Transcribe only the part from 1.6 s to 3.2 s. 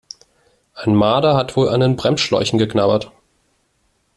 an den Bremsschläuchen geknabbert.